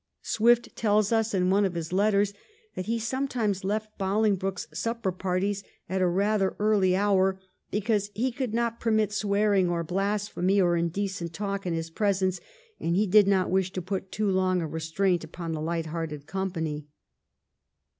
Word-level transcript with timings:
Swift 0.23 0.75
tells 0.75 1.11
us 1.11 1.31
in 1.31 1.51
one 1.51 1.63
of 1.63 1.75
his 1.75 1.93
letters 1.93 2.33
that 2.73 2.87
he 2.87 2.97
sometimes 2.97 3.63
left 3.63 3.95
Bolingbroke's 3.99 4.67
supper 4.73 5.11
parties 5.11 5.63
at 5.87 6.01
a 6.01 6.07
rather 6.07 6.55
early 6.57 6.95
hour 6.95 7.39
because 7.69 8.09
he 8.15 8.31
could 8.31 8.51
not 8.51 8.79
permit 8.79 9.11
swearing 9.11 9.69
or 9.69 9.83
blasphemy 9.83 10.59
or 10.59 10.75
indecent 10.75 11.33
talk 11.33 11.67
in 11.67 11.75
his 11.75 11.91
presence, 11.91 12.39
and 12.79 12.95
he 12.95 13.05
did 13.05 13.27
not 13.27 13.51
wish 13.51 13.71
to 13.73 13.79
put 13.79 14.11
too 14.11 14.27
long 14.31 14.59
a 14.59 14.67
restraint 14.67 15.23
upon 15.23 15.51
the 15.51 15.61
light 15.61 15.85
hearted 15.85 16.25
company. 16.25 16.87